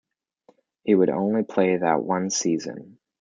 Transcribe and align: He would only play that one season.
He 0.83 0.95
would 0.95 1.11
only 1.11 1.43
play 1.43 1.77
that 1.77 2.01
one 2.01 2.31
season. 2.31 2.97